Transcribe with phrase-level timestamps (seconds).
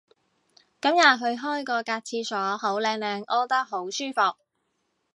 [0.81, 4.35] 今日去開嗰格廁所好靚靚屙得好舒服